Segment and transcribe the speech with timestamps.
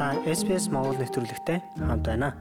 [0.00, 2.32] Та SPS Монгол нэвтрүүлэгтэй хамт байна.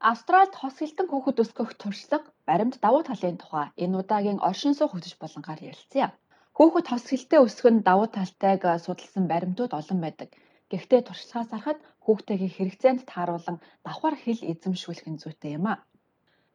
[0.00, 5.20] Австральд хос хилтэн хүүхэд өсгөх туршлага, баримт давуу талын тухай энэ удаагийн оршин суух хөтөч
[5.20, 6.16] болонгаар ярилцъя.
[6.56, 10.32] Хүүхэд хос хилтээ өсгөх нь давуу талтайг судалсан баримтууд олон байдаг.
[10.72, 15.84] Гэхдээ туршлагаас харахад хүүхдтэйгээ хэрэгцээнд тааруулан давхар хэл эзэмшүүлэх нь зүйтэй юм а.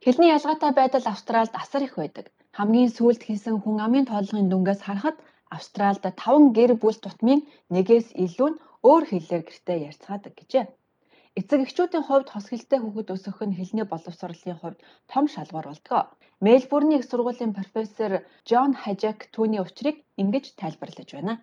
[0.02, 2.34] Хэлний ялгаатай байдал Австральд асар их байдаг.
[2.58, 5.22] Хамгийн сүүлд хийсэн хүн амын тооллогын дүнгээс харахад
[5.54, 8.58] Австральд 5 гэр бүл тутмын нэгээс илүү нь
[8.88, 10.66] өөр хэлээр гэртээ ярьцгаадаг гэжээ.
[11.38, 14.78] Эцэг эхчүүдийн хувьд хос хэлтэй хүүхэд өсгөх нь хэлний боловсролын хувьд
[15.12, 16.06] том шалгуур болдог.
[16.44, 18.12] Мельбурний их сургуулийн профессор
[18.48, 21.34] Джон Хажак түүний учрыг ингэж тайлбарлаж байна.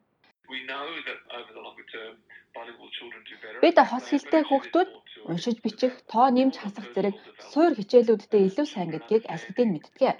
[3.61, 4.89] Бид хос хэлтэй хүүхдүүд
[5.31, 7.15] уншиж бичих, тоо нэмж хасах зэрэг
[7.51, 10.15] суур хичээлүүдтэй илүү сайн гэдгийг аль хэдийн мэддэг.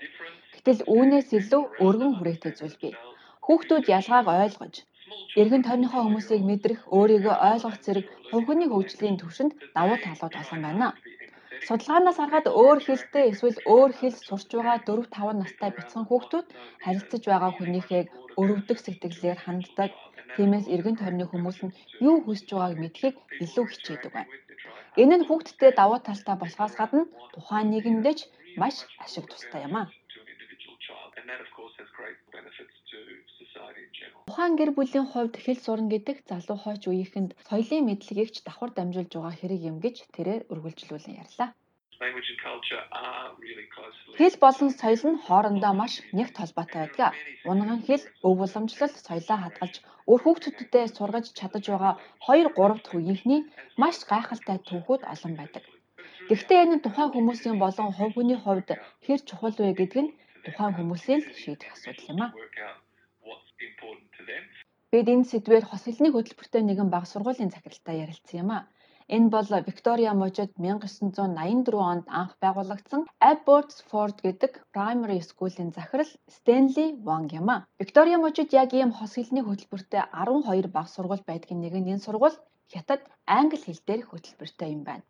[0.53, 2.93] Гэтэл үүнээс илүү өргөн хүрээтэй зүйл бий.
[3.45, 4.75] Хүүхдүүд ялгааг ойлгож,
[5.41, 10.87] эргэн тойрныхоо хүмүүсийг мэдрэх, өөрийгөө ойлгох зэрэг хувь хүний хөгжлийн түвшинд давуу талууд олон байна.
[11.67, 16.47] Судалгаанаас харахад өөр хэлтэй эсвэл өөр хэл сурч байгаа 4 5 настай бяцхан хүүхдүүд
[16.83, 18.03] харилцаж байгаа хүнийхээ
[18.41, 19.91] өрөвдөх сэтгэлээр ханддаг.
[20.35, 21.75] Тиймээс эргэн тойрны хүмүүс нь
[22.07, 24.33] юу хүсэж байгааг мэдхийг илүү хичээдэг байна.
[25.01, 28.19] Энэ нь хүүхдтэд давуу талтай болохоос гадна тухайн нийгэмдээ ч
[28.61, 29.83] маш ашиг тустай юм а.
[34.37, 39.09] Тухайн гэр бүлийн хувьд хэл сурна гэдэг залуу хойч үеийнхэнд соёлын мэдлэгийг ч давхар дамжуулж
[39.17, 41.49] байгаа хэрэг юм гэж тэрээр үргэлжлүүлэн ярьлаа.
[44.19, 47.17] Хэл болон соёл нь хоорондоо маш нягт холбоотой байдаг.
[47.49, 51.93] Унган хэл өв уламжлалт соёлоо хадгалж өөр хүүхдүүдэд сургаж чадаж байгаа
[52.29, 53.41] 2 3 дахь үеийнхний
[53.81, 55.63] маш гайхалтай түүхүүд олон байдаг.
[56.29, 58.69] Гэхдээ энэ тухайн хүмүүсийн болон хувь хүний хувьд
[59.05, 60.13] хэр чухал вэ гэдг нь
[60.45, 62.29] тухайн хүмүүсийн л шийдэх асуудал юм а.
[64.97, 68.65] Бид энэ сэдвээр хос хэлний хөтөлбөртэй нэгэн баг сургуулийн захиралтай ярилцсан юм а.
[69.15, 73.01] Энэ бол Виктория мужид 1984 онд анх байгуулагдсан
[73.31, 77.57] Abbotsford гэдэг primary school-ийн захирал Стенли Вонг юм а.
[77.81, 82.37] Виктория мужид яг ийм хос хэлний хөтөлбөртэй 12 баг сургууль байдгийн нэг нь энэ сургууль
[82.73, 83.01] хятад
[83.39, 85.05] англи хэл дээр хөтөлбөртэй юм байна.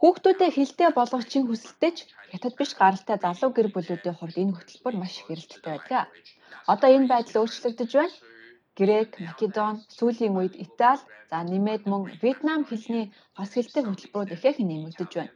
[0.00, 1.98] Хүүхдүүдэд хэлтэй болгохчийн хүсэлтэй ч
[2.30, 6.12] хятад биш гаралтай залуу гэр бүлүүдийн хувьд энэ хөтөлбөр маш их эрэлттэй байдаг.
[6.72, 8.16] Одоо энэ байдал өөрчлөгдөж байна.
[8.78, 13.06] Грек, Македон, сүүлийн үед Итали, за нэмээд мөн Вьетнам хэлний
[13.36, 15.34] хос хэлтэй хөтөлбөрүүд ихээхэн нэмэгдэж байна.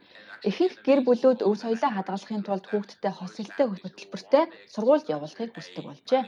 [0.49, 4.43] Ихэнх гэр бүлүүд өв соёлоо хадгалахын тулд хүүхдтэд хос хэлтэй хөтөлбөртэй
[4.73, 6.23] сургуульд явуулахыг хүсдэг болжээ.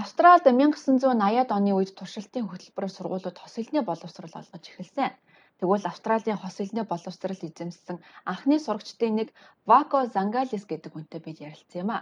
[0.00, 5.12] Австралид 1980-ад оны үед туршилтын хөтөлбөрөөр сургуулиуд хос хэлний боловсрол олгож эхэлсэн.
[5.62, 7.96] Тэгвэл Австралийн хос хэлний боловсрол эзэмссэн
[8.32, 9.28] анхны сурагчдын нэг
[9.70, 11.98] Вако Зангалис гэдэг хүнтэй бид ярилцсан юм а.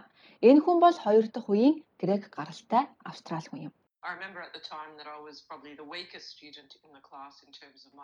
[0.48, 3.74] Энэ хүн бол хоёр дахь үеийн грек гаралтай австрал хүн юм.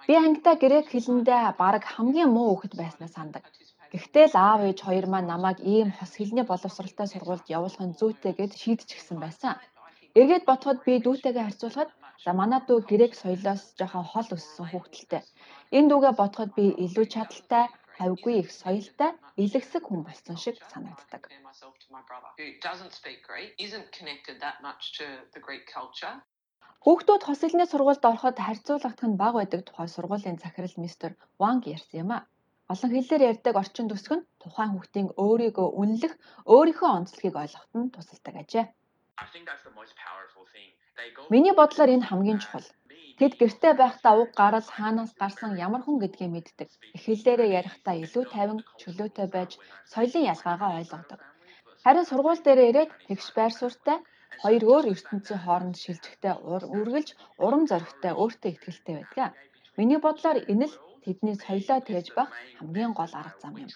[0.09, 3.43] Би ангидаа грек хэлэндээ баг хамгийн муу хүүхэд байснаа сандаг.
[3.93, 8.33] Гэхдээ л аав ээж хоёр маань намайг ийм хос хэлний боловсралтай сургуульд явуулах нь зүйтэй
[8.37, 9.57] гэд шийдчихсэн байсан.
[10.21, 11.91] Эргээд бодоход би дүүтэйгээ харьцуулахад
[12.25, 15.23] за манай дүү грек соёлоос жоохон хол өссөн хүүхдэлтэй.
[15.77, 17.67] Энэ дүүгээ бодоход би илүү чадaltaй,
[17.99, 19.11] хавьгүй их соёлтой,
[19.45, 21.23] илэгсэг хүн болсон шиг санагддаг.
[26.85, 32.01] Хүүхдүүд хос хэлний сургуульд ороход харьцуулагдах нь бага байдаг тухай сургуулийн захирал мистер Ванг ярьсан
[32.05, 32.25] юм а.
[32.73, 36.15] Олон хэлээр ярьдаг орчин төсөв нь тухайн хүүхдийн өөрийгөө үнэлэх,
[36.55, 38.67] өөрийнхөө онцлогийг ойлгоход нь тусалдаг ажээ.
[41.33, 42.69] Миний бодлоор энэ хамгийн чухал.
[43.19, 46.69] Тэд гэртээ байхдаа уг гарал хаанаас гарсан ямар хүн гэдгийг мэддэг.
[46.97, 49.51] Их хэллээрээ ярихдаа илүү тайван чөлөөтэй байж
[49.93, 51.21] соёлын ялгаагаа ойлгодог.
[51.85, 53.99] Харин сургууль дээр ирээд тэгш байр суурьтай
[54.43, 56.35] хоёр өөр ертөнцийн хооронд шилжихтэй
[56.77, 57.09] үргэлж
[57.45, 59.33] урам зоригтой өөртөө ихтэй байдаг.
[59.79, 63.71] Миний бодлоор энэ л тэдний соёлоо тээж байх хамгийн гол арга зам юм.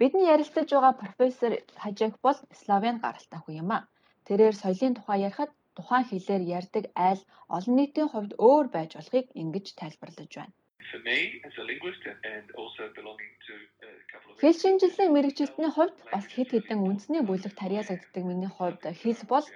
[0.00, 1.52] Бидний ярилцаж байгаа профессор
[1.82, 3.78] Хажек бол Словен гаралтай хүн юм а.
[4.26, 7.20] Тэрээр соёлын тухай ярихад тухайн хэлээр ярьдаг айл
[7.56, 10.54] олон нийтийн хувьд өөр байж болохыг ингэж тайлбарлаж байна.
[14.40, 19.46] Хэл шинжилгээ мэрэгжилтний хувьд бас хэд хэдэн үндэсний бүлэг тарьяалагддаг миний хувьд хэл бол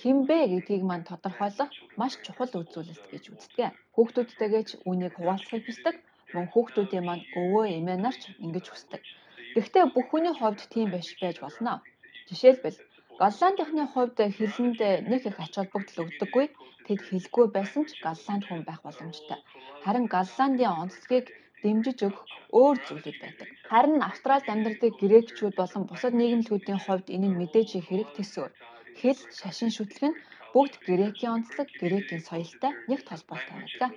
[0.00, 1.70] хинбэ гэдгийг мань тодорхойлох
[2.00, 3.72] маш чухал үзүүлэлт гэж үздэг.
[3.94, 5.96] Хүүхдүүдтэйгээ ч үүнийг хуваалцахыг хүсдэг.
[6.34, 9.02] Мөн хүүхдүүдийн мань өвөө эмээ нар ч ингэж хүсдэг.
[9.54, 11.72] Гэхдээ бүх хүний хувьд тийм биш байж болно.
[12.28, 12.78] Жишээлбэл
[13.20, 14.80] Голландынхны хувьд хэлэнд
[15.10, 16.46] нэг их ач холбогдол өгдөггүй.
[16.86, 19.38] Тэд хэлгүй байсан ч Голланд хүн байх боломжтой.
[19.84, 21.26] Харин Голландын онцлогийг
[21.62, 22.22] дэмжиж өгөх
[22.60, 23.48] өөр зүйлүүд байдаг.
[23.70, 28.52] Харин Австралид амьдардаг грекчүүд болон бусад нийгэмлэгүүдийн хувьд энэ нь мэдээж хэрэг төсөөр.
[29.00, 30.20] хэл, шашин шүтлэг нь
[30.54, 33.90] бүгд Грекийн онцлог, Грекийн соёлтой нэгт холбоотой байдаг.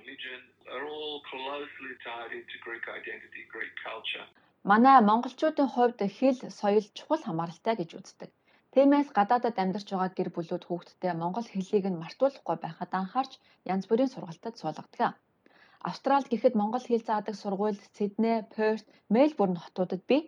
[4.70, 8.30] Манай монголчуудын хувьд хэл, соёл чухал хамааралтай гэж үздэг.
[8.72, 13.32] Тиймээс гадаадад амьдарч байгаа гэр бүлүүд хүүхдтэй монгол хэллийг нь мартуулахгүй байхад анхаарч
[13.72, 15.12] янз бүрийн сургалтад суулгадаг.
[15.88, 20.22] Австралид гэхэд монгол хэл заадаг сургууль Сидней, Перт, Мельбурн хотуудад бий.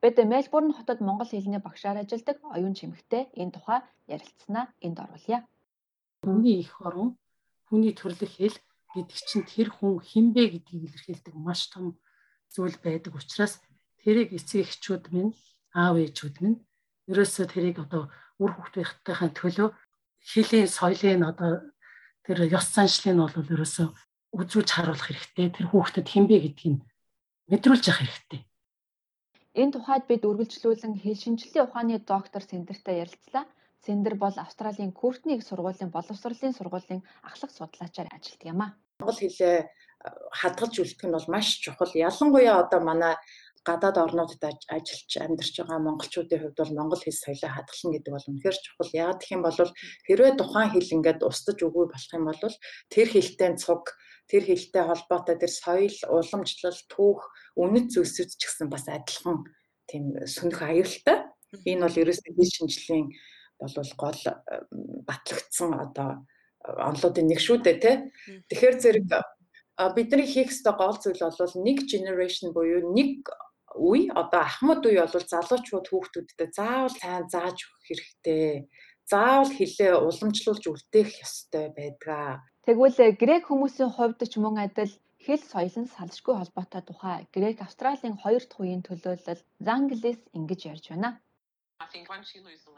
[0.00, 3.80] Бид Мельбурн хотод монгол хэлний багшаар ажилладаг оюун чимэгтэй энэ тухай
[4.14, 5.38] ярилцсанаа энд оруулъя.
[6.24, 7.08] Хүний эх орон,
[7.68, 8.56] хүний төрөлх хэл
[8.94, 11.98] гэдэг чинь тэр хүн хинбэ гэдгийг илэрхийлдэг маш том
[12.54, 13.62] зүйл байдаг учраас
[14.02, 15.32] тэрийг эцэг эхчүүд минь,
[15.74, 16.58] аав ээжүүд минь
[17.10, 18.10] ерөөсөө тэрийг одоо
[18.42, 19.68] үр хүүхдийнхээ төлөө
[20.30, 21.52] хэлийн соёлын одоо
[22.24, 23.88] тэр ёс заншлыг нь бол ерөөсөө
[24.38, 25.46] үзүүлж харуулах хэрэгтэй.
[25.50, 26.78] Тэр хүүхдэд хинбэ гэдгийг
[27.50, 28.40] мэдрүүлж явах хэрэгтэй.
[29.58, 33.44] Энэ тухайд бид үргэлжлүүлэн хэл шинжилгээ ухааны доктор Сендертэй ярилцлаа.
[33.86, 38.76] Сендер бол Австралийн Куртны их сургуулийн боловсролын сургуулийн ахлах судлаачаар ажилладаг юм а.
[39.00, 39.56] Монгол хэлээ
[40.40, 41.88] хадгалж үлдэх нь бол маш чухал.
[41.96, 43.16] Ялангуяа одоо манай
[43.64, 48.56] гадаад орнуудад ажиллаж амьдарч байгаа монголчуудын хувьд бол монгол хэл соёлоо хадгална гэдэг бол үнэхээр
[48.64, 48.90] чухал.
[49.00, 49.58] Яагаад гэх юм бол
[50.08, 52.56] хэрвээ тухайн хэл ингээд устдаж үгүй болох юм бол
[52.92, 53.84] тэр хэлтэй цуг,
[54.28, 57.20] тэр хэлтэй холбоотой тэр соёл, уламжлал, түүх,
[57.56, 59.44] үнэт зүйлсүүд ч гэсэн бас адилхан
[59.88, 61.28] тийм сүнх аюултай.
[61.68, 63.16] Энэ бол ерөөсөө хэл шинжилгээний
[63.60, 64.20] бол гол
[65.08, 66.10] батлагдсан одоо
[66.64, 67.96] онлуудын нэг шүү дээ тий.
[68.48, 69.06] Тэгэхээр зэрэг
[69.96, 73.28] бидний хийх ёстой гол зүйл бол нэг generation буюу нэг
[73.76, 78.68] үе одоо ахмад үе бол залуучууд хүүхдүүдтэй заавал сайн зааж өгөх хэрэгтэй.
[79.08, 82.44] Заавал хилээ уламжлуулж үлдээх ёстой байдгаа.
[82.66, 84.92] Тэгвэл грек хүмүүсийн хувьд ч мөн адил
[85.24, 90.84] хэл соёл нь салшгүй холбоотой тухай грек Австралийн хоёр дахь үеийн төлөөлөл Занглис ингэж ярьж
[90.92, 91.10] байна.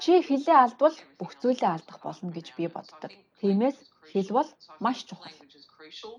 [0.03, 3.11] Чи хэлээ алдвал бүх зүйлээ алдах болно гэж би боддог.
[3.41, 3.79] Тиймээс
[4.13, 4.51] хэл бол
[4.85, 5.37] маш чухал.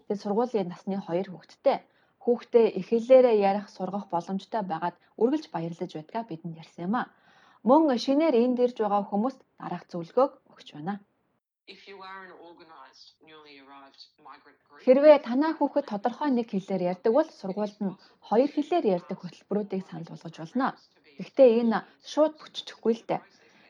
[0.07, 1.77] Тэд сургуулийн насны хоёр хүүхэдтэй
[2.23, 7.11] хүүхдээ их хэлээрээ ярих сургах боломжтой байгаад үргэлж баярлаж байдгаа бидэнд ярьсан юм а.
[7.67, 10.95] Мөн шинээр энд ирж байгаа хүмүүст дараах зөвлөгөөг өгч байна.
[14.83, 17.97] Хэрвээ танаа хүүхэд тодорхой нэг хэлээр ярьдаг бол сургуульд нь
[18.27, 20.67] хоёр хэлээр ярьдаг хөтөлбөрүүдийг санал болгож болно.
[21.19, 21.79] Гэхдээ энэ
[22.11, 23.21] шууд бүччихгүй л дээ.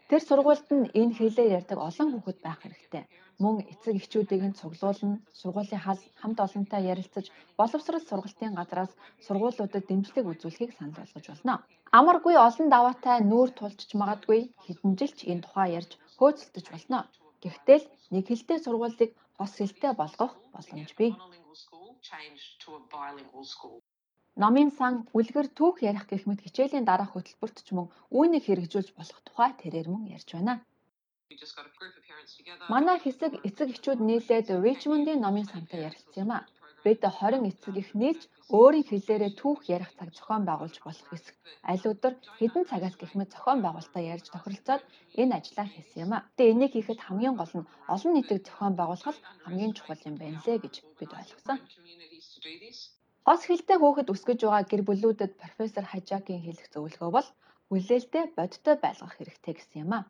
[0.09, 3.03] Тэр сургуульд нь энэ хэлээр ярьдаг олон хүүхэд байх хэрэгтэй
[3.41, 5.83] мөн эцэг эхчүүдийг нь цуглуулна, сургуулийн
[6.21, 7.25] хамт олонтой ярилцаж,
[7.59, 8.91] боловсрол сургалтын газраас
[9.25, 11.55] сургуулиудад дэмжлэг үзүүлэхийг санал болгож болно.
[11.99, 16.99] Амаргүй олон даваатай нүүр тулчж магадгүй хэдэн жил ч энэ тухай ярьж хөөцөлдөж болно.
[17.43, 21.11] Гэхдээ л нэг хэлтэй сургуулийг хос хэлтэй болгох боломж бий.
[24.41, 27.87] Номын сан үлгэр түүх ярих гэх мэт хичээлийн дараах хөтөлбөрт ч мөн
[28.17, 30.55] үүнийг хэрэгжүүлж болох тухай тэрээр мөн ярьж байна.
[32.73, 36.39] Манай хэсэг эцэг эхчүүд нийлээд Ричмондын номын самтай ярилцсан юм а.
[36.83, 38.21] Бид 20 эцэг их нийлж
[38.57, 41.35] өөрийн хэлээрээ түүх ярих цаг зохион байгуулж болох хэсэг.
[41.71, 44.83] Аль өдөр хэдэн цагаас гэх мэт зохион байгуулалтаа ярьж тохиролцоод
[45.21, 46.25] энэ ажлаа хийсэн юм а.
[46.25, 50.57] Гэтэ энийг хийхэд хамгийн гол нь олон нийтийг зохион байгуулах хамгийн чухал юм байна лээ
[50.61, 51.59] гэж бид ойлгосон.
[53.27, 57.27] Хос хэлтэй хүүхэд өсгөж байгаа гэр бүлүүдэд профессор Хажакийн хэлэх зөвлөгөө бол
[57.69, 60.01] хүлээлтэд бодтой байлгах хэрэгтэй гэсэн юм а.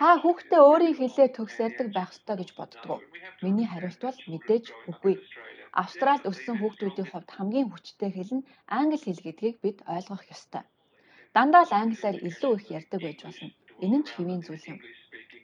[0.00, 2.98] Та хүүхдээ өөрийн хэлээр төгс ярьдаг байх ёстой гэж боддгоо.
[3.44, 5.14] Миний хариулт бол мэдээж үгүй.
[5.82, 8.46] Австралид өссөн хүүхдүүдийн хувьд хамгийн хүчтэй хэл нь
[8.78, 10.64] англи хэл гэдгийг бид ойлгох ёстой.
[11.36, 13.48] Дандаа л англиар илүү их ярьдаг байж болно.
[13.84, 14.78] Энэ нь ч хэвийн зүйл юм.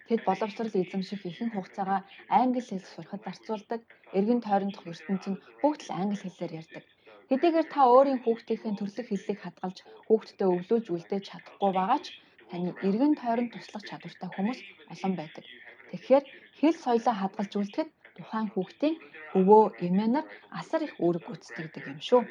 [0.08, 2.00] Тэд боловсрол эзэмших ихэнх хугацаагаа
[2.40, 3.80] англи хэл сурахад зарцуулдаг.
[4.18, 6.84] Эргэн тойрондох ертөнцийн бүгд л англи хэлээр ярьдаг.
[7.30, 12.06] Хэдийгээр та өөрийн хүүхдийнхээ төрлөх хэллийг хадгалж хүүхдтэд өвлүүлж үлдээж чадахгүй байгаа ч
[12.50, 14.60] таны эргэн тойронд туслах чадвартай хүмүүс
[14.92, 15.44] олон байдаг.
[15.90, 16.24] Тэгэхээр
[16.60, 18.96] хэл соёлоо хадгалж үлдэхэд тухайн хүүхдийн
[19.38, 20.26] өвөө, эмээ нар
[20.60, 22.22] асар их үүрэг гүйцэтгэдэг юм шүү.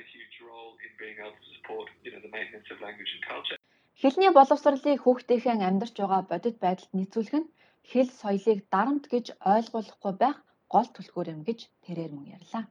[4.01, 7.51] Хэлний боловсролыг хүүхдийнхээ амьдарч байгаа бодит байдалд нийцүүлэх нь
[7.91, 10.38] хэл соёлыг дарамт гэж ойлгуулахгүй байх
[10.74, 12.63] гол түлхүүр юм гэж тэрээр мөн ярьлаа.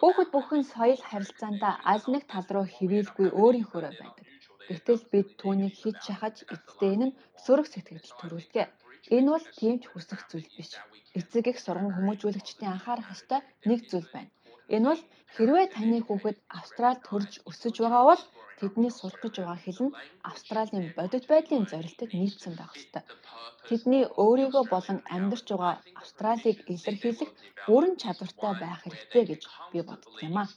[0.00, 4.26] Хүүхэд бүхэн соёл харилцаанд аль нэг тал руу хэвээлгүй өөрийнхөө байдаг.
[4.68, 8.68] Гэтэл бид түүнийг хийж шахаж эцэстээ энэ нь сөрөг сэтгэл төрүүлдэг.
[9.16, 10.72] Энэ бол тийм ч хүсэх зүйл биш.
[11.18, 14.32] Эцэг их сурган хүмүүжүүлэгчдийн анхаарах ёстой нэг зүйл байна.
[14.72, 15.02] Энэ бол
[15.34, 18.22] хэрвээ таны хүүхэд Австралид төрж өсөж байгаа бол
[18.58, 19.96] тэдний сурах гэж байгаа хэл нь
[20.30, 23.02] Австралийн бодит байдлын зорилтод нийцсэн байх ёстой.
[23.68, 27.30] Тэдний өөрийгөө болон амьдарч байгаа Австралийг илэрхийлэх
[27.66, 29.42] бүрэн чадвартай байх хэрэгтэй гэж
[29.72, 30.48] би боддог юм аа.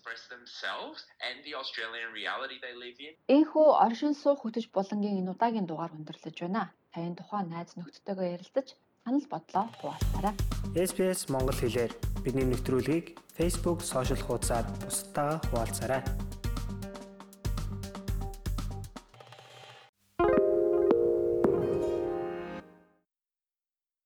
[3.36, 6.64] Энэхүү оршин суух хөтөж булангийн энэ удаагийн дугаар өндөрлөж байна.
[6.94, 8.68] Таны тухайн найз нөхдөдтэйгээ ярилцаж
[9.08, 10.36] санал бодлоо хуваалцаарай.
[10.76, 11.92] SPS Монгол хэлээр
[12.24, 16.04] бидний нэвтрүүлгийг Facebook сошиал хуудасаар бусдаа хуваалцаарай.